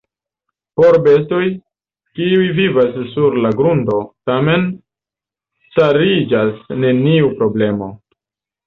Por 0.79 0.95
bestoj, 1.07 1.41
kiuj 2.21 2.47
vivas 2.61 2.97
sur 3.13 3.37
la 3.45 3.53
grundo, 3.61 4.01
tamen 4.31 4.67
stariĝas 5.69 6.53
neniu 6.87 7.35
problemo. 7.41 7.97